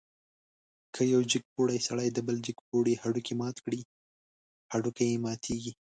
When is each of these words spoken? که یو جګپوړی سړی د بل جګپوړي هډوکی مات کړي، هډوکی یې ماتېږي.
که 0.93 1.01
یو 1.13 1.21
جګپوړی 1.31 1.77
سړی 1.87 2.07
د 2.11 2.19
بل 2.27 2.37
جګپوړي 2.47 2.93
هډوکی 3.01 3.33
مات 3.41 3.57
کړي، 3.65 3.81
هډوکی 4.71 5.07
یې 5.13 5.21
ماتېږي. 5.25 5.73